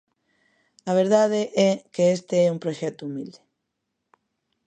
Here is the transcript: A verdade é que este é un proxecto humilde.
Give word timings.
A 0.89 0.91
verdade 1.01 1.41
é 1.69 1.71
que 1.93 2.03
este 2.15 2.35
é 2.45 2.51
un 2.55 2.59
proxecto 2.63 3.01
humilde. 3.07 3.39